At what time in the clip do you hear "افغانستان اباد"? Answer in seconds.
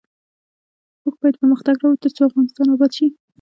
2.29-2.91